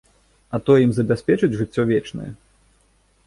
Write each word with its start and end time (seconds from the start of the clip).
А 0.57 0.59
той 0.69 0.79
ім 0.85 0.91
забяспечыць 0.99 1.53
жыццё 1.59 1.83
вечнае? 1.91 2.31